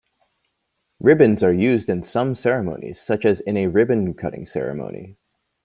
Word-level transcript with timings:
Ribbons 0.99 1.43
are 1.43 1.53
used 1.53 1.87
in 1.87 2.01
some 2.01 2.33
ceremonies, 2.33 2.99
such 2.99 3.23
as 3.23 3.39
in 3.39 3.55
a 3.55 3.67
ribbon 3.67 4.15
cutting 4.15 4.47
ceremony. 4.47 5.19